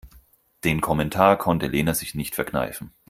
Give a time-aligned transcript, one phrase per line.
[0.63, 2.91] Den Kommentar konnte Lena sich nicht verkneifen.